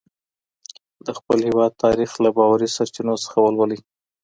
د 1.05 1.07
خپل 1.17 1.37
هېواد 1.47 1.71
تاریخ 1.83 2.11
له 2.23 2.29
باوري 2.37 2.67
سرچینو 2.75 3.15
څخه 3.23 3.37
ولولئ. 3.41 3.79